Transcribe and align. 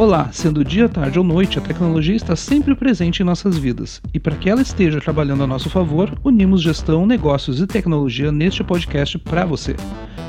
Olá, 0.00 0.28
sendo 0.30 0.64
dia, 0.64 0.88
tarde 0.88 1.18
ou 1.18 1.24
noite, 1.24 1.58
a 1.58 1.60
tecnologia 1.60 2.14
está 2.14 2.36
sempre 2.36 2.72
presente 2.76 3.20
em 3.20 3.24
nossas 3.26 3.58
vidas. 3.58 4.00
E 4.14 4.20
para 4.20 4.36
que 4.36 4.48
ela 4.48 4.62
esteja 4.62 5.00
trabalhando 5.00 5.42
a 5.42 5.46
nosso 5.46 5.68
favor, 5.68 6.16
unimos 6.22 6.62
gestão, 6.62 7.04
negócios 7.04 7.60
e 7.60 7.66
tecnologia 7.66 8.30
neste 8.30 8.62
podcast 8.62 9.18
para 9.18 9.44
você. 9.44 9.74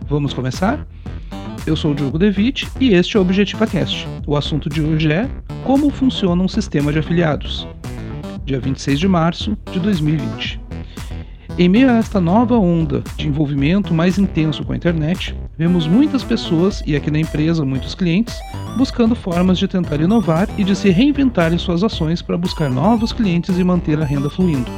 Vamos 0.07 0.33
começar? 0.33 0.87
Eu 1.67 1.75
sou 1.75 1.91
o 1.91 1.93
Diogo 1.93 2.17
Devitt 2.17 2.67
e 2.79 2.95
este 2.95 3.15
é 3.15 3.19
o 3.19 3.21
Objetiva 3.21 3.67
Cast. 3.67 4.07
O 4.25 4.35
assunto 4.35 4.69
de 4.69 4.81
hoje 4.81 5.11
é 5.11 5.29
como 5.63 5.91
funciona 5.91 6.41
um 6.41 6.47
sistema 6.47 6.91
de 6.91 6.97
afiliados. 6.97 7.67
Dia 8.43 8.59
26 8.59 8.99
de 8.99 9.07
março 9.07 9.55
de 9.71 9.79
2020. 9.79 10.59
Em 11.59 11.69
meio 11.69 11.91
a 11.91 11.97
esta 11.97 12.19
nova 12.19 12.57
onda 12.57 13.03
de 13.17 13.27
envolvimento 13.27 13.93
mais 13.93 14.17
intenso 14.17 14.63
com 14.63 14.73
a 14.73 14.77
internet, 14.77 15.35
vemos 15.55 15.85
muitas 15.85 16.23
pessoas, 16.23 16.81
e 16.87 16.95
aqui 16.95 17.11
na 17.11 17.19
empresa 17.19 17.63
muitos 17.63 17.93
clientes, 17.93 18.33
buscando 18.77 19.15
formas 19.15 19.57
de 19.57 19.67
tentar 19.67 19.99
inovar 19.99 20.47
e 20.57 20.63
de 20.63 20.75
se 20.75 20.89
reinventar 20.89 21.53
em 21.53 21.57
suas 21.57 21.83
ações 21.83 22.21
para 22.21 22.37
buscar 22.37 22.69
novos 22.69 23.11
clientes 23.11 23.57
e 23.57 23.63
manter 23.63 24.01
a 24.01 24.05
renda 24.05 24.29
fluindo. 24.29 24.71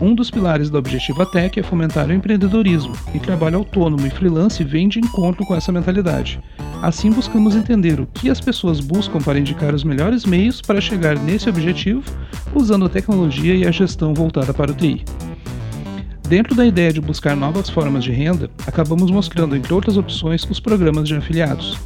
Um 0.00 0.14
dos 0.14 0.30
pilares 0.30 0.68
da 0.68 0.78
Objetiva 0.78 1.24
Tech 1.24 1.60
é 1.60 1.62
fomentar 1.62 2.08
o 2.08 2.12
empreendedorismo, 2.12 2.92
e 3.14 3.20
trabalho 3.20 3.58
autônomo 3.58 4.04
e 4.04 4.10
freelance 4.10 4.64
vem 4.64 4.88
de 4.88 4.98
encontro 4.98 5.46
com 5.46 5.54
essa 5.54 5.70
mentalidade. 5.70 6.40
Assim, 6.82 7.10
buscamos 7.10 7.54
entender 7.54 8.00
o 8.00 8.06
que 8.06 8.28
as 8.28 8.40
pessoas 8.40 8.80
buscam 8.80 9.20
para 9.20 9.38
indicar 9.38 9.72
os 9.72 9.84
melhores 9.84 10.24
meios 10.24 10.60
para 10.60 10.80
chegar 10.80 11.16
nesse 11.16 11.48
objetivo, 11.48 12.02
usando 12.52 12.86
a 12.86 12.88
tecnologia 12.88 13.54
e 13.54 13.64
a 13.64 13.70
gestão 13.70 14.12
voltada 14.12 14.52
para 14.52 14.72
o 14.72 14.74
TI. 14.74 15.04
Dentro 16.28 16.54
da 16.56 16.66
ideia 16.66 16.92
de 16.92 17.00
buscar 17.00 17.36
novas 17.36 17.70
formas 17.70 18.02
de 18.02 18.10
renda, 18.10 18.50
acabamos 18.66 19.10
mostrando, 19.10 19.54
entre 19.54 19.72
outras 19.72 19.96
opções, 19.96 20.42
os 20.50 20.58
programas 20.58 21.06
de 21.06 21.14
afiliados. 21.14 21.78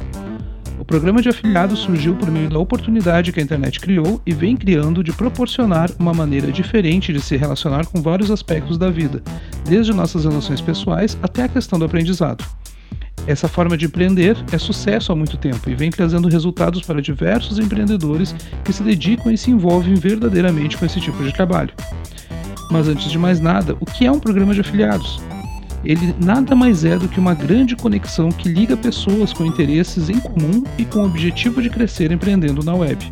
Programa 0.87 1.21
de 1.21 1.27
afiliados 1.27 1.79
surgiu 1.79 2.15
por 2.15 2.31
meio 2.31 2.49
da 2.49 2.57
oportunidade 2.57 3.33
que 3.33 3.41
a 3.41 3.43
internet 3.43 3.77
criou 3.77 4.21
e 4.25 4.33
vem 4.33 4.55
criando 4.55 5.03
de 5.03 5.11
proporcionar 5.11 5.91
uma 5.99 6.13
maneira 6.13 6.49
diferente 6.49 7.11
de 7.11 7.19
se 7.19 7.35
relacionar 7.35 7.85
com 7.87 8.01
vários 8.01 8.31
aspectos 8.31 8.77
da 8.77 8.89
vida, 8.89 9.21
desde 9.67 9.91
nossas 9.91 10.23
relações 10.23 10.61
pessoais 10.61 11.17
até 11.21 11.43
a 11.43 11.49
questão 11.49 11.77
do 11.77 11.83
aprendizado. 11.83 12.41
Essa 13.27 13.49
forma 13.49 13.77
de 13.77 13.85
empreender 13.85 14.37
é 14.49 14.57
sucesso 14.57 15.11
há 15.11 15.15
muito 15.15 15.35
tempo 15.35 15.69
e 15.69 15.75
vem 15.75 15.91
trazendo 15.91 16.29
resultados 16.29 16.81
para 16.81 17.01
diversos 17.01 17.59
empreendedores 17.59 18.33
que 18.63 18.71
se 18.71 18.81
dedicam 18.81 19.29
e 19.29 19.37
se 19.37 19.51
envolvem 19.51 19.95
verdadeiramente 19.95 20.77
com 20.77 20.85
esse 20.85 21.01
tipo 21.01 21.21
de 21.21 21.33
trabalho. 21.33 21.73
Mas 22.71 22.87
antes 22.87 23.11
de 23.11 23.17
mais 23.17 23.41
nada, 23.41 23.75
o 23.81 23.85
que 23.85 24.05
é 24.05 24.11
um 24.11 24.21
programa 24.21 24.53
de 24.53 24.61
afiliados? 24.61 25.19
Ele 25.87 26.13
nada 26.21 26.53
mais 26.53 26.83
é 26.83 26.97
do 26.97 27.07
que 27.07 27.17
uma 27.17 27.33
grande 27.33 27.73
conexão 27.73 28.27
que 28.27 28.49
liga 28.49 28.75
pessoas 28.75 29.31
com 29.31 29.45
interesses 29.45 30.09
em 30.09 30.19
comum 30.19 30.61
e 30.77 30.83
com 30.83 30.99
o 30.99 31.05
objetivo 31.05 31.61
de 31.61 31.69
crescer 31.69 32.11
empreendendo 32.11 32.61
na 32.61 32.75
web. 32.75 33.09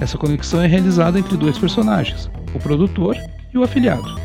Essa 0.00 0.16
conexão 0.16 0.62
é 0.62 0.66
realizada 0.66 1.18
entre 1.18 1.36
dois 1.36 1.58
personagens, 1.58 2.30
o 2.54 2.58
produtor 2.58 3.14
e 3.52 3.58
o 3.58 3.62
afiliado. 3.62 4.18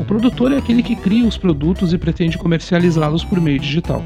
O 0.00 0.04
produtor 0.04 0.50
é 0.50 0.56
aquele 0.56 0.82
que 0.82 0.96
cria 0.96 1.28
os 1.28 1.38
produtos 1.38 1.92
e 1.92 1.98
pretende 1.98 2.36
comercializá-los 2.36 3.24
por 3.24 3.40
meio 3.40 3.60
digital. 3.60 4.02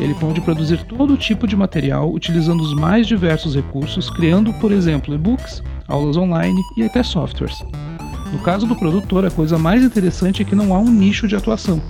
Ele 0.00 0.14
pode 0.14 0.40
produzir 0.40 0.82
todo 0.88 1.16
tipo 1.16 1.46
de 1.46 1.54
material 1.54 2.12
utilizando 2.12 2.64
os 2.64 2.74
mais 2.74 3.06
diversos 3.06 3.54
recursos, 3.54 4.10
criando, 4.10 4.52
por 4.54 4.72
exemplo, 4.72 5.14
e-books, 5.14 5.62
aulas 5.86 6.16
online 6.16 6.60
e 6.76 6.82
até 6.82 7.00
softwares. 7.04 7.62
No 8.32 8.40
caso 8.40 8.66
do 8.66 8.74
produtor, 8.74 9.24
a 9.24 9.30
coisa 9.30 9.56
mais 9.56 9.84
interessante 9.84 10.42
é 10.42 10.44
que 10.44 10.56
não 10.56 10.74
há 10.74 10.80
um 10.80 10.90
nicho 10.90 11.28
de 11.28 11.36
atuação. 11.36 11.80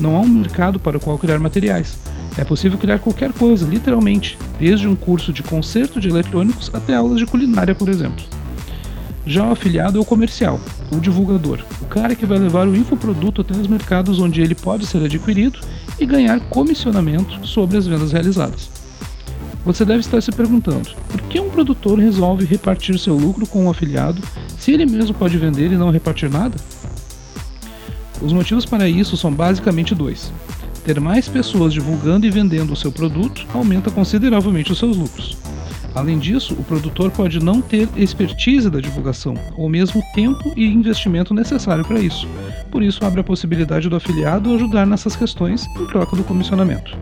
Não 0.00 0.16
há 0.16 0.20
um 0.20 0.28
mercado 0.28 0.78
para 0.78 0.96
o 0.96 1.00
qual 1.00 1.18
criar 1.18 1.38
materiais. 1.38 1.98
É 2.36 2.44
possível 2.44 2.78
criar 2.78 2.98
qualquer 2.98 3.32
coisa, 3.32 3.66
literalmente, 3.66 4.38
desde 4.58 4.86
um 4.86 4.94
curso 4.94 5.32
de 5.32 5.42
conserto 5.42 6.00
de 6.00 6.08
eletrônicos 6.08 6.70
até 6.72 6.94
aulas 6.94 7.18
de 7.18 7.26
culinária, 7.26 7.74
por 7.74 7.88
exemplo. 7.88 8.24
Já 9.26 9.44
o 9.44 9.52
afiliado 9.52 9.98
é 9.98 10.00
o 10.00 10.04
comercial, 10.04 10.60
o 10.90 11.00
divulgador, 11.00 11.60
o 11.82 11.86
cara 11.86 12.14
que 12.14 12.24
vai 12.24 12.38
levar 12.38 12.66
o 12.66 12.74
infoproduto 12.74 13.42
até 13.42 13.54
os 13.54 13.66
mercados 13.66 14.18
onde 14.20 14.40
ele 14.40 14.54
pode 14.54 14.86
ser 14.86 15.04
adquirido 15.04 15.58
e 15.98 16.06
ganhar 16.06 16.40
comissionamento 16.48 17.46
sobre 17.46 17.76
as 17.76 17.86
vendas 17.86 18.12
realizadas. 18.12 18.70
Você 19.64 19.84
deve 19.84 20.00
estar 20.00 20.22
se 20.22 20.32
perguntando: 20.32 20.88
por 21.08 21.20
que 21.22 21.38
um 21.40 21.50
produtor 21.50 21.98
resolve 21.98 22.46
repartir 22.46 22.98
seu 22.98 23.14
lucro 23.16 23.46
com 23.46 23.66
um 23.66 23.70
afiliado 23.70 24.22
se 24.56 24.72
ele 24.72 24.86
mesmo 24.86 25.12
pode 25.12 25.36
vender 25.36 25.72
e 25.72 25.76
não 25.76 25.90
repartir 25.90 26.30
nada? 26.30 26.56
Os 28.20 28.32
motivos 28.32 28.66
para 28.66 28.88
isso 28.88 29.16
são 29.16 29.32
basicamente 29.32 29.94
dois. 29.94 30.32
Ter 30.84 31.00
mais 31.00 31.28
pessoas 31.28 31.72
divulgando 31.72 32.26
e 32.26 32.30
vendendo 32.30 32.72
o 32.72 32.76
seu 32.76 32.90
produto 32.90 33.46
aumenta 33.54 33.90
consideravelmente 33.90 34.72
os 34.72 34.78
seus 34.78 34.96
lucros. 34.96 35.36
Além 35.94 36.18
disso, 36.18 36.54
o 36.54 36.64
produtor 36.64 37.10
pode 37.10 37.40
não 37.40 37.60
ter 37.60 37.88
expertise 37.96 38.70
da 38.70 38.80
divulgação, 38.80 39.34
ou 39.56 39.68
mesmo 39.68 40.02
tempo 40.14 40.52
e 40.56 40.66
investimento 40.66 41.34
necessário 41.34 41.84
para 41.84 42.00
isso. 42.00 42.28
Por 42.70 42.82
isso, 42.82 43.04
abre 43.04 43.20
a 43.20 43.24
possibilidade 43.24 43.88
do 43.88 43.96
afiliado 43.96 44.54
ajudar 44.54 44.86
nessas 44.86 45.16
questões 45.16 45.66
em 45.76 45.86
troca 45.86 46.14
do 46.14 46.24
comissionamento. 46.24 46.96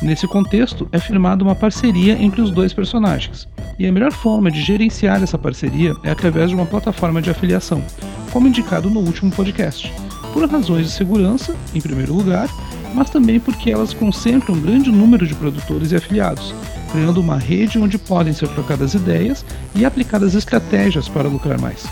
Nesse 0.00 0.28
contexto, 0.28 0.88
é 0.92 0.98
firmada 0.98 1.42
uma 1.42 1.56
parceria 1.56 2.14
entre 2.22 2.40
os 2.40 2.50
dois 2.50 2.72
personagens, 2.72 3.48
e 3.78 3.86
a 3.86 3.92
melhor 3.92 4.12
forma 4.12 4.50
de 4.50 4.62
gerenciar 4.62 5.22
essa 5.22 5.36
parceria 5.36 5.94
é 6.04 6.10
através 6.10 6.50
de 6.50 6.54
uma 6.54 6.66
plataforma 6.66 7.20
de 7.20 7.30
afiliação, 7.30 7.82
como 8.28 8.48
indicado 8.48 8.90
no 8.90 9.00
último 9.00 9.30
podcast, 9.30 9.92
por 10.32 10.48
razões 10.48 10.86
de 10.86 10.92
segurança, 10.92 11.54
em 11.74 11.80
primeiro 11.80 12.14
lugar, 12.14 12.48
mas 12.94 13.10
também 13.10 13.38
porque 13.38 13.70
elas 13.70 13.92
concentram 13.92 14.54
um 14.54 14.60
grande 14.60 14.90
número 14.90 15.26
de 15.26 15.34
produtores 15.34 15.92
e 15.92 15.96
afiliados, 15.96 16.54
criando 16.90 17.20
uma 17.20 17.36
rede 17.36 17.78
onde 17.78 17.98
podem 17.98 18.32
ser 18.32 18.48
trocadas 18.48 18.94
ideias 18.94 19.44
e 19.74 19.84
aplicadas 19.84 20.34
estratégias 20.34 21.08
para 21.08 21.28
lucrar 21.28 21.60
mais. 21.60 21.86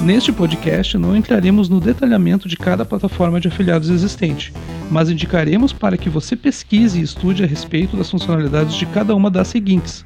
Neste 0.00 0.32
podcast, 0.32 0.98
não 0.98 1.16
entraremos 1.16 1.68
no 1.68 1.80
detalhamento 1.80 2.48
de 2.48 2.56
cada 2.56 2.84
plataforma 2.84 3.40
de 3.40 3.48
afiliados 3.48 3.88
existente, 3.88 4.52
mas 4.90 5.08
indicaremos 5.08 5.72
para 5.72 5.96
que 5.96 6.10
você 6.10 6.36
pesquise 6.36 7.00
e 7.00 7.02
estude 7.02 7.42
a 7.42 7.46
respeito 7.46 7.96
das 7.96 8.10
funcionalidades 8.10 8.74
de 8.74 8.86
cada 8.86 9.14
uma 9.14 9.30
das 9.30 9.48
seguintes: 9.48 10.04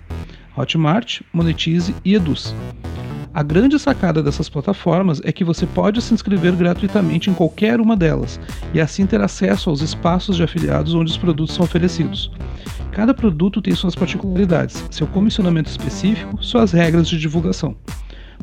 Hotmart, 0.57 1.23
Monetize 1.33 1.95
e 2.05 2.15
Eduz. 2.15 2.55
A 3.39 3.43
grande 3.45 3.79
sacada 3.79 4.21
dessas 4.21 4.49
plataformas 4.49 5.21
é 5.23 5.31
que 5.31 5.45
você 5.45 5.65
pode 5.65 6.03
se 6.03 6.13
inscrever 6.13 6.57
gratuitamente 6.57 7.31
em 7.31 7.33
qualquer 7.33 7.81
uma 7.81 7.97
delas 7.97 8.41
e 8.75 8.81
assim 8.81 9.07
ter 9.07 9.21
acesso 9.21 9.71
aos 9.71 9.81
espaços 9.81 10.35
de 10.35 10.43
afiliados 10.43 10.93
onde 10.93 11.13
os 11.13 11.17
produtos 11.17 11.55
são 11.55 11.65
oferecidos. 11.65 12.33
Cada 12.91 13.15
produto 13.15 13.63
tem 13.63 13.73
suas 13.77 13.95
particularidades, 13.95 14.85
seu 14.91 15.07
comissionamento 15.07 15.71
específico, 15.71 16.43
suas 16.43 16.73
regras 16.73 17.09
de 17.09 17.17
divulgação. 17.17 17.77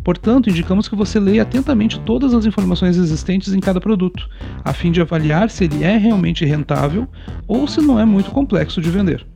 Portanto, 0.02 0.50
indicamos 0.50 0.88
que 0.88 0.96
você 0.96 1.20
leia 1.20 1.42
atentamente 1.42 2.00
todas 2.00 2.34
as 2.34 2.46
informações 2.46 2.96
existentes 2.96 3.54
em 3.54 3.60
cada 3.60 3.82
produto, 3.82 4.30
a 4.64 4.72
fim 4.72 4.94
de 4.94 5.02
avaliar 5.02 5.50
se 5.50 5.66
ele 5.66 5.84
é 5.84 5.98
realmente 5.98 6.46
rentável 6.46 7.06
ou 7.46 7.68
se 7.68 7.82
não 7.82 8.00
é 8.00 8.06
muito 8.06 8.32
complexo 8.32 8.80
de 8.80 8.90
vender. 8.90 9.28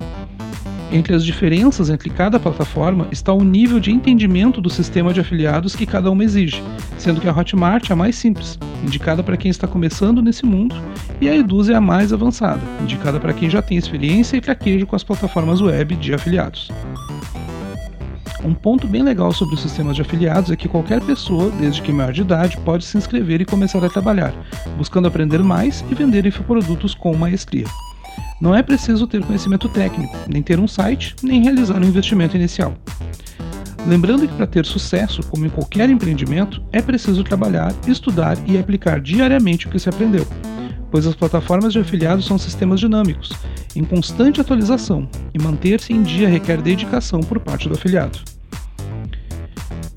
Entre 0.91 1.13
as 1.13 1.23
diferenças 1.23 1.89
entre 1.89 2.09
cada 2.09 2.39
plataforma 2.39 3.07
está 3.11 3.31
o 3.31 3.44
nível 3.44 3.79
de 3.79 3.91
entendimento 3.91 4.59
do 4.59 4.72
sistema 4.72 5.13
de 5.13 5.19
afiliados 5.19 5.75
que 5.75 5.85
cada 5.85 6.09
uma 6.09 6.23
exige, 6.23 6.63
sendo 6.97 7.22
que 7.22 7.27
a 7.27 7.31
Hotmart 7.31 7.89
é 7.89 7.94
a 7.94 7.95
mais 7.95 8.16
simples, 8.16 8.57
indicada 8.83 9.22
para 9.22 9.38
quem 9.38 9.51
está 9.51 9.67
começando 9.67 10.19
nesse 10.19 10.45
mundo, 10.45 10.75
e 11.22 11.29
a 11.29 11.35
Eduz 11.35 11.69
é 11.69 11.75
a 11.75 11.81
mais 11.81 12.11
avançada, 12.11 12.61
indicada 12.81 13.19
para 13.19 13.33
quem 13.33 13.49
já 13.49 13.61
tem 13.61 13.78
experiência 13.78 14.35
e 14.35 14.41
traquejo 14.41 14.88
com 14.88 14.95
as 14.95 15.03
plataformas 15.03 15.61
web 15.61 15.95
de 15.95 16.11
afiliados. 16.11 16.72
Um 18.44 18.53
ponto 18.55 18.88
bem 18.88 19.03
legal 19.03 19.31
sobre 19.31 19.55
os 19.55 19.61
sistemas 19.61 19.95
de 19.95 20.01
afiliados 20.01 20.49
é 20.49 20.55
que 20.55 20.67
qualquer 20.67 21.01
pessoa, 21.01 21.51
desde 21.59 21.83
que 21.83 21.91
maior 21.91 22.13
de 22.13 22.22
idade, 22.22 22.57
pode 22.66 22.83
se 22.83 22.97
inscrever 22.97 23.41
e 23.41 23.45
começar 23.45 23.83
a 23.83 23.89
trabalhar, 23.89 24.33
buscando 24.75 25.08
aprender 25.08 25.43
mais 25.43 25.84
e 25.91 25.93
vender 25.93 26.25
infoprodutos 26.25 26.96
com 26.96 27.16
maestria. 27.16 27.66
Não 28.41 28.56
é 28.56 28.64
preciso 28.64 29.06
ter 29.06 29.24
conhecimento 29.24 29.68
técnico, 29.68 30.16
nem 30.28 30.41
ter 30.41 30.59
um 30.59 30.68
site, 30.68 31.14
nem 31.22 31.44
realizar 31.44 31.82
um 31.82 31.88
investimento 31.88 32.38
inicial. 32.38 32.74
Lembrando 33.86 34.28
que 34.28 34.34
para 34.34 34.47
ter 34.47 34.66
sucesso, 34.66 35.22
como 35.30 35.46
em 35.46 35.50
qualquer 35.50 35.90
empreendimento, 35.90 36.62
é 36.72 36.82
preciso 36.82 37.24
trabalhar, 37.24 37.74
estudar 37.86 38.38
e 38.47 38.58
aplicar 38.58 39.02
diariamente 39.02 39.68
o 39.68 39.70
que 39.70 39.80
se 39.80 39.90
aprendeu, 39.90 40.26
pois 40.90 41.06
as 41.06 41.16
plataformas 41.16 41.74
de 41.74 41.80
afiliados 41.80 42.26
são 42.26 42.38
sistemas 42.38 42.80
dinâmicos, 42.80 43.32
em 43.76 43.84
constante 43.84 44.40
atualização, 44.40 45.09
e 45.34 45.41
manter-se 45.41 45.91
em 45.91 46.02
dia 46.02 46.30
requer 46.30 46.62
dedicação 46.62 47.20
por 47.20 47.40
parte 47.40 47.68
do 47.68 47.76
afiliado. 47.76 48.20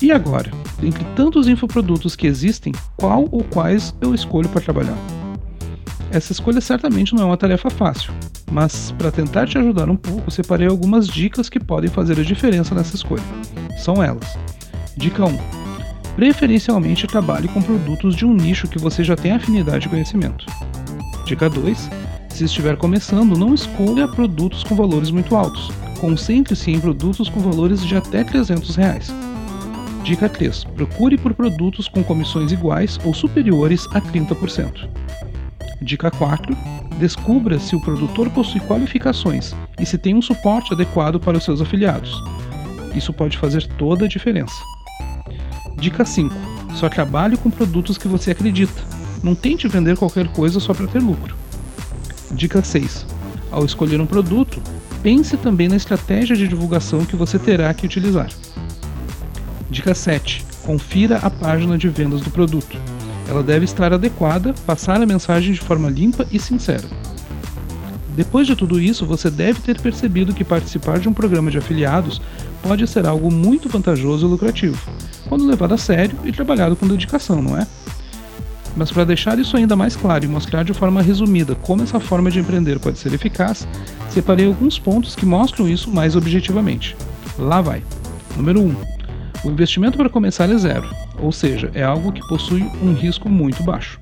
E 0.01 0.11
agora, 0.11 0.51
entre 0.81 1.05
tantos 1.15 1.47
infoprodutos 1.47 2.13
que 2.13 2.27
existem, 2.27 2.73
qual 2.97 3.25
ou 3.31 3.41
quais 3.43 3.95
eu 4.01 4.13
escolho 4.13 4.49
para 4.49 4.59
trabalhar? 4.59 4.97
Essa 6.11 6.33
escolha 6.33 6.61
certamente 6.61 7.15
não 7.15 7.23
é 7.23 7.25
uma 7.25 7.37
tarefa 7.37 7.69
fácil, 7.69 8.13
mas 8.53 8.91
para 8.91 9.11
tentar 9.11 9.47
te 9.47 9.57
ajudar 9.57 9.89
um 9.89 9.95
pouco, 9.95 10.29
separei 10.29 10.67
algumas 10.67 11.07
dicas 11.07 11.49
que 11.49 11.59
podem 11.59 11.89
fazer 11.89 12.19
a 12.19 12.23
diferença 12.23 12.75
nessa 12.75 12.95
escolha. 12.95 13.23
São 13.79 14.01
elas: 14.01 14.37
Dica 14.95 15.25
1. 15.25 15.37
Preferencialmente 16.15 17.07
trabalhe 17.07 17.47
com 17.47 17.61
produtos 17.61 18.15
de 18.15 18.23
um 18.23 18.33
nicho 18.33 18.67
que 18.67 18.77
você 18.77 19.03
já 19.03 19.15
tem 19.15 19.31
afinidade 19.31 19.87
e 19.87 19.89
conhecimento. 19.89 20.45
Dica 21.25 21.49
2. 21.49 21.89
Se 22.29 22.45
estiver 22.45 22.77
começando, 22.77 23.35
não 23.35 23.55
escolha 23.55 24.07
produtos 24.07 24.63
com 24.63 24.75
valores 24.75 25.09
muito 25.09 25.35
altos. 25.35 25.71
Concentre-se 25.99 26.69
em 26.69 26.79
produtos 26.79 27.29
com 27.29 27.39
valores 27.39 27.83
de 27.83 27.95
até 27.95 28.23
300 28.23 28.75
reais. 28.75 29.13
Dica 30.03 30.29
3. 30.29 30.63
Procure 30.65 31.17
por 31.17 31.33
produtos 31.33 31.87
com 31.87 32.03
comissões 32.03 32.51
iguais 32.51 32.99
ou 33.03 33.15
superiores 33.15 33.87
a 33.93 34.01
30%. 34.01 34.87
Dica 35.81 36.11
4. 36.11 36.55
Descubra 36.99 37.59
se 37.59 37.75
o 37.75 37.81
produtor 37.81 38.29
possui 38.29 38.61
qualificações 38.61 39.53
e 39.79 39.85
se 39.85 39.97
tem 39.97 40.15
um 40.15 40.21
suporte 40.21 40.73
adequado 40.73 41.19
para 41.19 41.37
os 41.37 41.43
seus 41.43 41.61
afiliados. 41.61 42.23
Isso 42.95 43.11
pode 43.11 43.37
fazer 43.37 43.65
toda 43.77 44.05
a 44.05 44.07
diferença. 44.07 44.55
Dica 45.77 46.05
5. 46.05 46.33
Só 46.75 46.87
trabalhe 46.87 47.35
com 47.35 47.49
produtos 47.49 47.97
que 47.97 48.07
você 48.07 48.31
acredita. 48.31 48.81
Não 49.23 49.35
tente 49.35 49.67
vender 49.67 49.97
qualquer 49.97 50.27
coisa 50.29 50.59
só 50.59 50.73
para 50.73 50.87
ter 50.87 50.99
lucro. 50.99 51.35
Dica 52.31 52.61
6. 52.63 53.05
Ao 53.51 53.65
escolher 53.65 53.99
um 53.99 54.05
produto, 54.05 54.61
pense 55.01 55.35
também 55.37 55.67
na 55.67 55.75
estratégia 55.75 56.35
de 56.35 56.47
divulgação 56.47 57.05
que 57.05 57.15
você 57.15 57.37
terá 57.37 57.73
que 57.73 57.85
utilizar. 57.85 58.29
Dica 59.69 59.93
7. 59.93 60.45
Confira 60.63 61.17
a 61.17 61.29
página 61.29 61.77
de 61.77 61.89
vendas 61.89 62.21
do 62.21 62.29
produto. 62.29 62.77
Ela 63.27 63.41
deve 63.41 63.65
estar 63.65 63.93
adequada, 63.93 64.53
passar 64.65 65.01
a 65.01 65.05
mensagem 65.05 65.53
de 65.53 65.61
forma 65.61 65.89
limpa 65.89 66.25
e 66.31 66.39
sincera. 66.39 66.83
Depois 68.15 68.45
de 68.45 68.55
tudo 68.55 68.79
isso, 68.79 69.05
você 69.05 69.29
deve 69.29 69.59
ter 69.61 69.79
percebido 69.81 70.33
que 70.33 70.43
participar 70.43 70.99
de 70.99 71.09
um 71.09 71.13
programa 71.13 71.49
de 71.49 71.57
afiliados 71.57 72.21
pode 72.61 72.85
ser 72.87 73.07
algo 73.07 73.31
muito 73.31 73.67
vantajoso 73.67 74.27
e 74.27 74.29
lucrativo, 74.29 74.79
quando 75.27 75.47
levado 75.47 75.73
a 75.73 75.77
sério 75.77 76.17
e 76.23 76.31
trabalhado 76.31 76.75
com 76.75 76.87
dedicação, 76.87 77.41
não 77.41 77.57
é? 77.57 77.65
Mas 78.75 78.91
para 78.91 79.03
deixar 79.03 79.37
isso 79.39 79.55
ainda 79.57 79.75
mais 79.75 79.95
claro 79.95 80.25
e 80.25 80.27
mostrar 80.27 80.63
de 80.63 80.73
forma 80.73 81.01
resumida 81.01 81.55
como 81.55 81.83
essa 81.83 81.99
forma 81.99 82.29
de 82.29 82.39
empreender 82.39 82.79
pode 82.79 82.97
ser 82.97 83.13
eficaz, 83.13 83.67
separei 84.09 84.47
alguns 84.47 84.79
pontos 84.79 85.15
que 85.15 85.25
mostram 85.25 85.67
isso 85.67 85.91
mais 85.91 86.15
objetivamente. 86.15 86.95
Lá 87.37 87.61
vai. 87.61 87.83
Número 88.35 88.61
1. 88.61 88.63
Um, 88.63 88.75
o 89.43 89.51
investimento 89.51 89.97
para 89.97 90.09
começar 90.09 90.49
é 90.49 90.57
zero, 90.57 90.87
ou 91.23 91.31
seja, 91.31 91.71
é 91.73 91.83
algo 91.83 92.11
que 92.11 92.27
possui 92.27 92.63
um 92.81 92.93
risco 92.93 93.29
muito 93.29 93.63
baixo. 93.63 93.99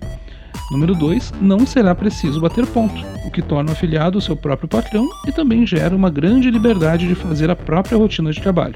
Número 0.71 0.95
2, 0.95 1.33
não 1.41 1.65
será 1.65 1.93
preciso 1.93 2.41
bater 2.41 2.65
ponto, 2.65 3.05
o 3.25 3.31
que 3.31 3.41
torna 3.41 3.69
o 3.69 3.73
afiliado 3.73 4.17
o 4.17 4.21
seu 4.21 4.35
próprio 4.35 4.67
patrão 4.67 5.07
e 5.27 5.31
também 5.31 5.67
gera 5.67 5.95
uma 5.95 6.09
grande 6.09 6.49
liberdade 6.49 7.07
de 7.07 7.13
fazer 7.13 7.49
a 7.49 7.55
própria 7.55 7.97
rotina 7.97 8.31
de 8.31 8.41
trabalho. 8.41 8.75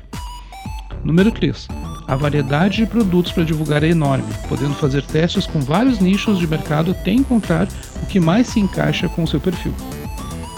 Número 1.04 1.32
3, 1.32 1.68
a 2.08 2.16
variedade 2.16 2.78
de 2.78 2.86
produtos 2.86 3.32
para 3.32 3.46
divulgar 3.46 3.84
é 3.84 3.90
enorme, 3.90 4.26
podendo 4.50 4.74
fazer 4.76 5.04
testes 5.04 5.48
com 5.48 5.60
vários 5.60 6.00
nichos 6.00 6.38
de 6.38 6.48
mercado 6.48 6.92
até 6.92 7.12
encontrar 7.12 7.68
o 8.04 8.06
que 8.06 8.20
mais 8.20 8.48
se 8.48 8.60
encaixa 8.60 9.08
com 9.08 9.24
o 9.24 9.28
seu 9.28 9.40
perfil. 9.40 9.74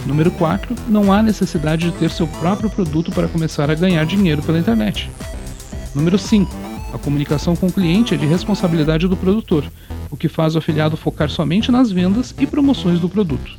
Número 0.05 0.31
4, 0.31 0.75
não 0.87 1.11
há 1.11 1.21
necessidade 1.21 1.91
de 1.91 1.97
ter 1.97 2.09
seu 2.09 2.27
próprio 2.27 2.69
produto 2.69 3.11
para 3.11 3.27
começar 3.27 3.69
a 3.69 3.75
ganhar 3.75 4.05
dinheiro 4.05 4.41
pela 4.41 4.59
internet. 4.59 5.09
Número 5.93 6.17
5. 6.17 6.66
A 6.93 6.97
comunicação 6.97 7.55
com 7.55 7.67
o 7.67 7.71
cliente 7.71 8.13
é 8.13 8.17
de 8.17 8.25
responsabilidade 8.25 9.07
do 9.07 9.17
produtor, 9.17 9.65
o 10.09 10.15
que 10.15 10.29
faz 10.29 10.55
o 10.55 10.57
afiliado 10.57 10.95
focar 10.95 11.29
somente 11.29 11.71
nas 11.71 11.91
vendas 11.91 12.33
e 12.39 12.47
promoções 12.47 12.99
do 12.99 13.09
produto. 13.09 13.57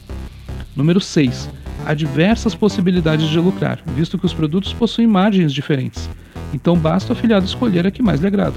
Número 0.75 1.00
6. 1.00 1.50
Há 1.84 1.92
diversas 1.92 2.54
possibilidades 2.54 3.28
de 3.28 3.38
lucrar, 3.38 3.80
visto 3.94 4.19
que 4.19 4.25
os 4.25 4.32
produtos 4.32 4.72
possuem 4.72 5.06
margens 5.06 5.52
diferentes. 5.52 6.08
Então 6.54 6.76
basta 6.76 7.12
o 7.12 7.16
afiliado 7.16 7.44
escolher 7.44 7.86
a 7.86 7.90
que 7.90 8.02
mais 8.02 8.20
lhe 8.20 8.26
agrada. 8.26 8.56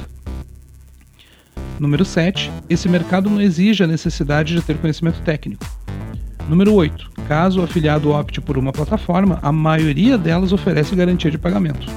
Número 1.78 2.06
7. 2.06 2.50
Esse 2.70 2.88
mercado 2.88 3.30
não 3.30 3.42
exige 3.42 3.84
a 3.84 3.88
necessidade 3.88 4.56
de 4.56 4.62
ter 4.62 4.78
conhecimento 4.78 5.20
técnico. 5.22 5.66
Número 6.48 6.74
8. 6.74 7.12
Caso 7.28 7.60
o 7.60 7.64
afiliado 7.64 8.12
opte 8.12 8.40
por 8.40 8.58
uma 8.58 8.72
plataforma, 8.72 9.38
a 9.42 9.52
maioria 9.52 10.18
delas 10.18 10.54
oferece 10.54 10.96
garantia 10.96 11.30
de 11.30 11.38
pagamento. 11.38 11.88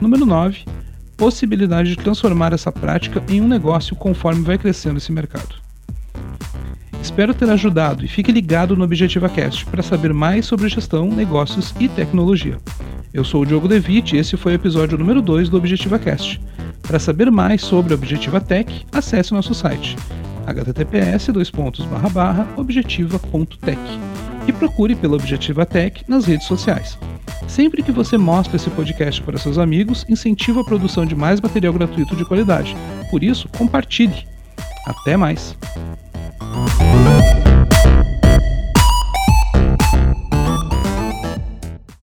Número 0.00 0.26
9 0.26 0.64
possibilidade 1.16 1.90
de 1.90 1.96
transformar 1.96 2.52
essa 2.52 2.70
prática 2.70 3.22
em 3.28 3.40
um 3.40 3.48
negócio 3.48 3.96
conforme 3.96 4.42
vai 4.42 4.58
crescendo 4.58 4.98
esse 4.98 5.12
mercado. 5.12 5.54
Espero 7.02 7.34
ter 7.34 7.50
ajudado 7.50 8.04
e 8.04 8.08
fique 8.08 8.32
ligado 8.32 8.76
no 8.76 8.84
Objetiva 8.84 9.28
Cast 9.28 9.66
para 9.66 9.82
saber 9.82 10.12
mais 10.14 10.46
sobre 10.46 10.68
gestão, 10.68 11.08
negócios 11.08 11.74
e 11.78 11.88
tecnologia. 11.88 12.58
Eu 13.12 13.22
sou 13.22 13.42
o 13.42 13.46
Diogo 13.46 13.68
Devitt 13.68 14.16
e 14.16 14.18
esse 14.18 14.36
foi 14.36 14.52
o 14.52 14.54
episódio 14.56 14.98
número 14.98 15.20
2 15.20 15.48
do 15.48 15.56
Objetiva 15.56 15.98
Cast. 15.98 16.40
Para 16.82 16.98
saber 16.98 17.30
mais 17.30 17.62
sobre 17.62 17.92
a 17.92 17.96
Objetiva 17.96 18.40
Tech, 18.40 18.86
acesse 18.92 19.32
nosso 19.32 19.54
site 19.54 19.96
https 20.46 21.28
objetiva.tech 22.56 23.80
e 24.46 24.52
procure 24.52 24.94
pela 24.94 25.14
Objetiva 25.14 25.64
Tech 25.64 26.04
nas 26.06 26.26
redes 26.26 26.46
sociais. 26.46 26.98
Sempre 27.46 27.82
que 27.82 27.92
você 27.92 28.16
mostra 28.16 28.56
esse 28.56 28.70
podcast 28.70 29.22
para 29.22 29.38
seus 29.38 29.58
amigos, 29.58 30.04
incentiva 30.08 30.60
a 30.60 30.64
produção 30.64 31.06
de 31.06 31.14
mais 31.14 31.40
material 31.40 31.72
gratuito 31.72 32.16
de 32.16 32.24
qualidade. 32.24 32.76
Por 33.10 33.22
isso, 33.22 33.48
compartilhe. 33.56 34.26
Até 34.86 35.16
mais! 35.16 35.56